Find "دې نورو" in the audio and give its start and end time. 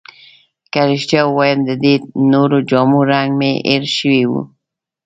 1.83-2.57